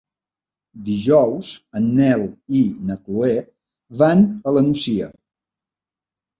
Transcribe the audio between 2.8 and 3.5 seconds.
na Chloé